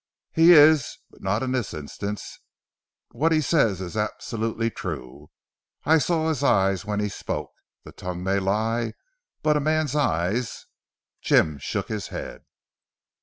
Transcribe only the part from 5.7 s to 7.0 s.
I saw his eyes when